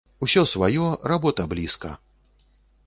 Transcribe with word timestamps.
Усё 0.27 0.43
сваё, 0.53 0.87
работа 1.13 1.47
блізка. 1.53 1.95